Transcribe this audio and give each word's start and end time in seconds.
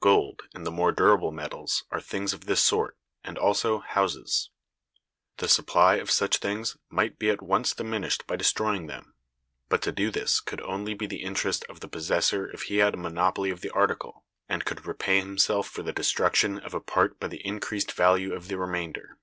Gold 0.00 0.44
and 0.54 0.64
the 0.64 0.70
more 0.70 0.92
durable 0.92 1.30
metals 1.30 1.84
are 1.90 2.00
things 2.00 2.32
of 2.32 2.46
this 2.46 2.64
sort, 2.64 2.96
and 3.22 3.36
also 3.36 3.80
houses. 3.80 4.48
The 5.36 5.46
supply 5.46 5.96
of 5.96 6.10
such 6.10 6.38
things 6.38 6.78
might 6.88 7.18
be 7.18 7.28
at 7.28 7.42
once 7.42 7.74
diminished 7.74 8.26
by 8.26 8.36
destroying 8.36 8.86
them; 8.86 9.12
but 9.68 9.82
to 9.82 9.92
do 9.92 10.10
this 10.10 10.40
could 10.40 10.62
only 10.62 10.94
be 10.94 11.04
the 11.06 11.20
interest 11.22 11.66
of 11.68 11.80
the 11.80 11.86
possessor 11.88 12.48
if 12.50 12.62
he 12.62 12.78
had 12.78 12.94
a 12.94 12.96
monopoly 12.96 13.50
of 13.50 13.60
the 13.60 13.68
article, 13.72 14.24
and 14.48 14.64
could 14.64 14.86
repay 14.86 15.20
himself 15.20 15.68
for 15.68 15.82
the 15.82 15.92
destruction 15.92 16.56
of 16.58 16.72
a 16.72 16.80
part 16.80 17.20
by 17.20 17.28
the 17.28 17.46
increased 17.46 17.92
value 17.92 18.32
of 18.32 18.48
the 18.48 18.56
remainder. 18.56 19.18